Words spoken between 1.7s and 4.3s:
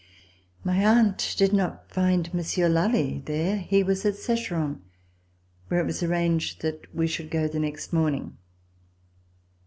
find Monsieur Lally there. He was at